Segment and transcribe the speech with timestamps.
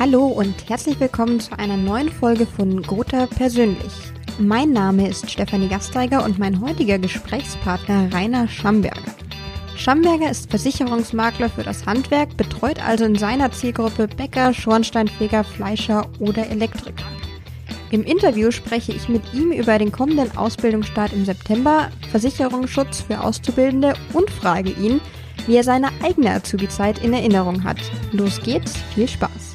[0.00, 3.92] Hallo und herzlich willkommen zu einer neuen Folge von Gotha Persönlich.
[4.38, 9.12] Mein Name ist Stefanie Gasteiger und mein heutiger Gesprächspartner Rainer Schamberger.
[9.76, 16.48] Schamberger ist Versicherungsmakler für das Handwerk, betreut also in seiner Zielgruppe Bäcker, Schornsteinfeger, Fleischer oder
[16.48, 17.04] Elektriker.
[17.90, 23.92] Im Interview spreche ich mit ihm über den kommenden Ausbildungsstart im September, Versicherungsschutz für Auszubildende
[24.14, 25.02] und frage ihn,
[25.46, 27.76] wie er seine eigene Azubi-Zeit in Erinnerung hat.
[28.12, 29.49] Los geht's, viel Spaß!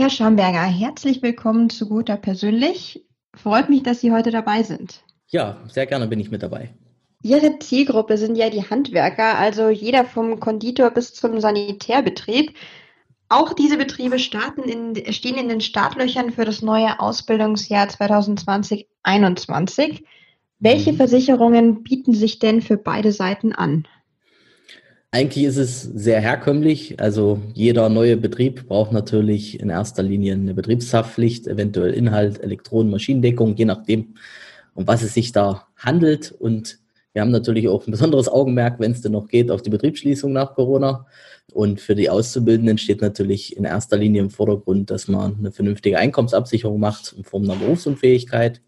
[0.00, 3.04] Herr Schamberger, herzlich willkommen zu Guter Persönlich.
[3.34, 5.02] Freut mich, dass Sie heute dabei sind.
[5.28, 6.70] Ja, sehr gerne bin ich mit dabei.
[7.22, 12.56] Ihre Zielgruppe sind ja die Handwerker, also jeder vom Konditor bis zum Sanitärbetrieb.
[13.28, 20.02] Auch diese Betriebe starten in, stehen in den Startlöchern für das neue Ausbildungsjahr 2020-21.
[20.58, 20.96] Welche mhm.
[20.96, 23.86] Versicherungen bieten sich denn für beide Seiten an?
[25.12, 27.00] Eigentlich ist es sehr herkömmlich.
[27.00, 33.56] Also jeder neue Betrieb braucht natürlich in erster Linie eine Betriebshaftpflicht, eventuell Inhalt, Elektronen, Maschinendeckung,
[33.56, 34.14] je nachdem,
[34.74, 36.30] um was es sich da handelt.
[36.30, 36.78] Und
[37.12, 40.32] wir haben natürlich auch ein besonderes Augenmerk, wenn es denn noch geht, auf die Betriebsschließung
[40.32, 41.06] nach Corona.
[41.52, 45.98] Und für die Auszubildenden steht natürlich in erster Linie im Vordergrund, dass man eine vernünftige
[45.98, 48.60] Einkommensabsicherung macht in Form einer Berufsunfähigkeit.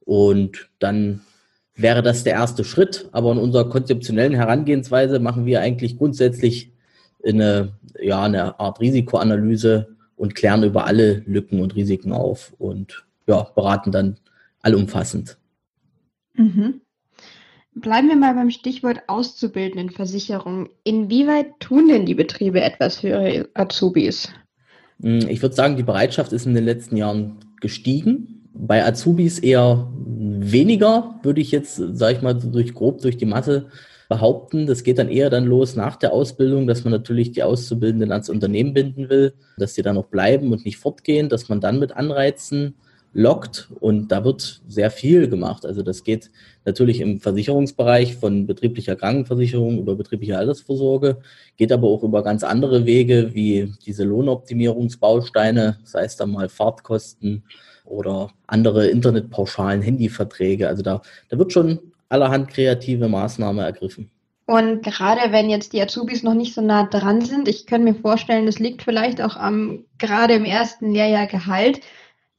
[0.00, 1.20] Und dann
[1.76, 3.08] wäre das der erste Schritt.
[3.12, 6.72] Aber in unserer konzeptionellen Herangehensweise machen wir eigentlich grundsätzlich
[7.24, 13.42] eine, ja, eine Art Risikoanalyse und klären über alle Lücken und Risiken auf und ja,
[13.54, 14.18] beraten dann
[14.60, 15.38] allumfassend.
[16.34, 16.80] Mhm.
[17.76, 20.68] Bleiben wir mal beim Stichwort Auszubildendenversicherung.
[20.84, 24.28] Inwieweit tun denn die Betriebe etwas für ihre Azubis?
[25.00, 28.48] Hm, ich würde sagen, die Bereitschaft ist in den letzten Jahren gestiegen.
[28.54, 29.92] Bei Azubis eher
[30.52, 33.66] weniger, würde ich jetzt, sage ich mal, durch grob durch die Masse
[34.08, 34.66] behaupten.
[34.66, 38.28] Das geht dann eher dann los nach der Ausbildung, dass man natürlich die Auszubildenden ans
[38.28, 41.92] Unternehmen binden will, dass die dann noch bleiben und nicht fortgehen, dass man dann mit
[41.92, 42.74] Anreizen
[43.14, 45.64] lockt und da wird sehr viel gemacht.
[45.64, 46.30] Also das geht
[46.66, 51.18] natürlich im Versicherungsbereich von betrieblicher Krankenversicherung über betriebliche Altersvorsorge,
[51.56, 57.44] geht aber auch über ganz andere Wege wie diese Lohnoptimierungsbausteine, sei es dann mal Fahrtkosten,
[57.84, 60.68] oder andere Internetpauschalen, Handyverträge.
[60.68, 61.78] Also da, da wird schon
[62.08, 64.10] allerhand kreative Maßnahme ergriffen.
[64.46, 67.94] Und gerade wenn jetzt die Azubis noch nicht so nah dran sind, ich kann mir
[67.94, 71.80] vorstellen, das liegt vielleicht auch am gerade im ersten Lehrjahr Gehalt.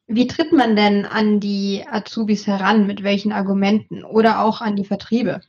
[0.07, 2.85] Wie tritt man denn an die Azubis heran?
[2.85, 4.03] Mit welchen Argumenten?
[4.03, 5.41] Oder auch an die Vertriebe?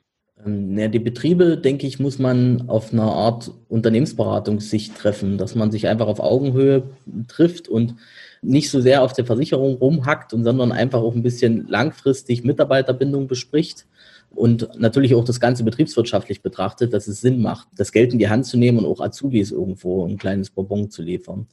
[0.45, 5.71] Ähm, ja, die Betriebe, denke ich, muss man auf einer Art Unternehmensberatungssicht treffen, dass man
[5.71, 6.85] sich einfach auf Augenhöhe
[7.29, 7.97] trifft und
[8.43, 13.27] nicht so sehr auf der Versicherung rumhackt, und sondern einfach auch ein bisschen langfristig Mitarbeiterbindung
[13.27, 13.87] bespricht
[14.35, 18.29] und natürlich auch das Ganze betriebswirtschaftlich betrachtet, dass es Sinn macht, das Geld in die
[18.29, 21.47] Hand zu nehmen und auch Azubis irgendwo ein kleines Bonbon zu liefern.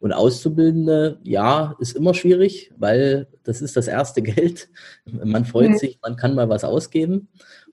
[0.00, 4.68] Und Auszubildende, ja, ist immer schwierig, weil das ist das erste Geld.
[5.04, 5.78] Man freut mhm.
[5.78, 7.28] sich, man kann mal was ausgeben.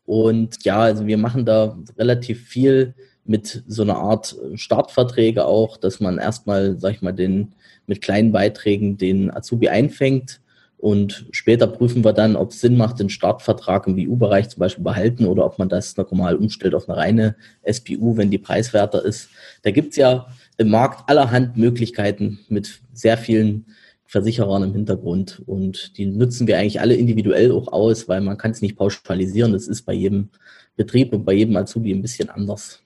[0.06, 2.94] Und ja, also wir machen da relativ viel
[3.26, 7.54] mit so einer Art Startverträge auch, dass man erstmal, sag ich mal, den
[7.88, 10.42] mit kleinen Beiträgen den Azubi einfängt.
[10.78, 14.84] Und später prüfen wir dann, ob es Sinn macht, den Startvertrag im BU-Bereich zum Beispiel
[14.84, 19.30] behalten oder ob man das normal umstellt auf eine reine SBU, wenn die preiswerter ist.
[19.64, 20.28] Da gibt es ja
[20.58, 23.66] im Markt allerhand Möglichkeiten mit sehr vielen
[24.06, 25.42] Versicherern im Hintergrund.
[25.48, 29.54] Und die nutzen wir eigentlich alle individuell auch aus, weil man kann es nicht pauschalisieren.
[29.54, 30.30] Das ist bei jedem
[30.76, 32.82] Betrieb und bei jedem Azubi ein bisschen anders.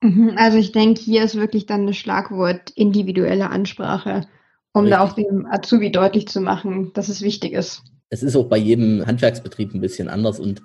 [0.00, 4.26] Mhm, also ich denke, hier ist wirklich dann das Schlagwort individuelle Ansprache,
[4.74, 4.98] um Richtig.
[4.98, 7.82] da auch dem Azubi deutlich zu machen, dass es wichtig ist.
[8.10, 10.60] Es ist auch bei jedem Handwerksbetrieb ein bisschen anders und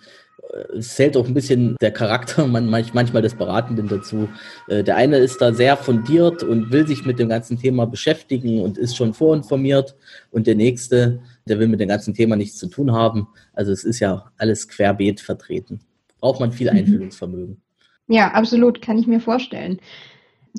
[0.52, 4.28] äh, es zählt auch ein bisschen der Charakter manchmal des Beratenden dazu.
[4.68, 8.62] Äh, der eine ist da sehr fundiert und will sich mit dem ganzen Thema beschäftigen
[8.62, 9.96] und ist schon vorinformiert
[10.32, 13.28] und der nächste, der will mit dem ganzen Thema nichts zu tun haben.
[13.54, 15.82] Also es ist ja alles querbeet vertreten.
[16.20, 16.80] Braucht man viel mhm.
[16.80, 17.62] Einfühlungsvermögen.
[18.08, 19.80] Ja, absolut, kann ich mir vorstellen.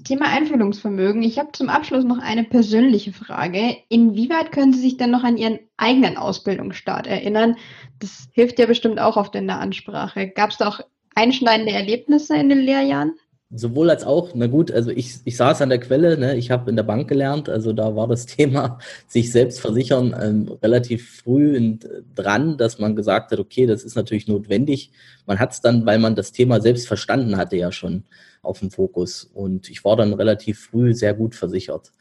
[0.05, 1.23] Thema Einfühlungsvermögen.
[1.23, 3.77] Ich habe zum Abschluss noch eine persönliche Frage.
[3.89, 7.57] Inwieweit können Sie sich denn noch an Ihren eigenen Ausbildungsstart erinnern?
[7.99, 10.29] Das hilft ja bestimmt auch auf der Ansprache.
[10.29, 10.81] Gab es da auch
[11.15, 13.15] einschneidende Erlebnisse in den Lehrjahren?
[13.53, 16.71] Sowohl als auch, na gut, also ich, ich saß an der Quelle, ne, ich habe
[16.71, 21.57] in der Bank gelernt, also da war das Thema sich selbst versichern ähm, relativ früh
[21.57, 21.81] in,
[22.15, 24.93] dran, dass man gesagt hat, okay, das ist natürlich notwendig.
[25.27, 28.05] Man hat es dann, weil man das Thema selbst verstanden hatte, ja schon
[28.43, 29.25] auf dem Fokus.
[29.35, 31.93] Und ich war dann relativ früh sehr gut versichert.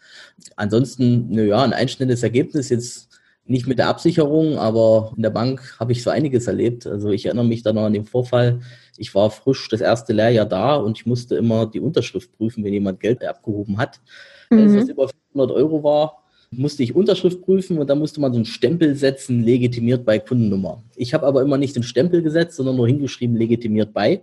[0.56, 3.10] Ansonsten, naja, ein einschneidendes Ergebnis jetzt
[3.50, 6.86] nicht mit der Absicherung, aber in der Bank habe ich so einiges erlebt.
[6.86, 8.60] Also ich erinnere mich da noch an den Vorfall.
[8.96, 12.74] Ich war frisch das erste Lehrjahr da und ich musste immer die Unterschrift prüfen, wenn
[12.74, 14.00] jemand Geld abgehoben hat.
[14.52, 14.60] Mhm.
[14.60, 18.38] Als das über 500 Euro war, musste ich Unterschrift prüfen und da musste man so
[18.38, 20.84] einen Stempel setzen, legitimiert bei Kundennummer.
[20.96, 24.22] Ich habe aber immer nicht den Stempel gesetzt, sondern nur hingeschrieben, legitimiert bei.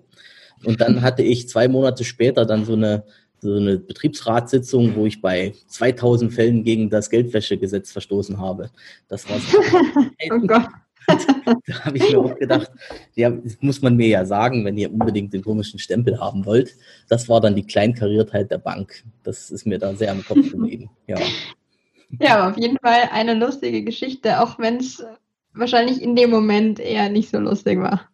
[0.65, 3.05] Und dann hatte ich zwei Monate später dann so eine,
[3.41, 8.71] so eine Betriebsratssitzung, wo ich bei 2000 Fällen gegen das Geldwäschegesetz verstoßen habe.
[9.09, 9.59] Das war so.
[10.33, 10.69] oh Gott.
[11.67, 12.71] da habe ich mir auch gedacht,
[13.15, 16.75] ja, das muss man mir ja sagen, wenn ihr unbedingt den komischen Stempel haben wollt.
[17.09, 19.05] Das war dann die Kleinkariertheit der Bank.
[19.23, 20.91] Das ist mir da sehr am Kopf geblieben.
[21.07, 21.19] Ja.
[22.21, 25.05] Ja, auf jeden Fall eine lustige Geschichte, auch wenn es
[25.55, 28.09] wahrscheinlich in dem Moment eher nicht so lustig war.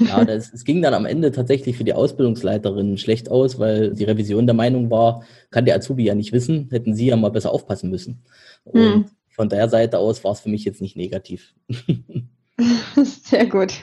[0.00, 4.04] Ja, das, es ging dann am Ende tatsächlich für die Ausbildungsleiterin schlecht aus, weil die
[4.04, 7.52] Revision der Meinung war, kann der Azubi ja nicht wissen, hätten sie ja mal besser
[7.52, 8.22] aufpassen müssen.
[8.64, 9.04] Und hm.
[9.28, 11.54] von der Seite aus war es für mich jetzt nicht negativ.
[12.96, 13.74] Sehr gut.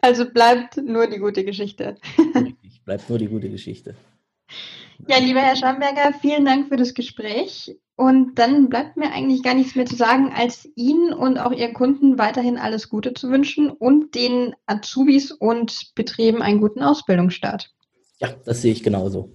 [0.00, 1.96] Also bleibt nur die gute Geschichte.
[2.34, 3.94] Richtig, bleibt nur die gute Geschichte.
[5.08, 7.76] Ja, lieber Herr Schamberger, vielen Dank für das Gespräch.
[7.96, 11.72] Und dann bleibt mir eigentlich gar nichts mehr zu sagen, als Ihnen und auch Ihren
[11.72, 17.70] Kunden weiterhin alles Gute zu wünschen und den Azubis und Betrieben einen guten Ausbildungsstart.
[18.18, 19.30] Ja, das sehe ich genauso.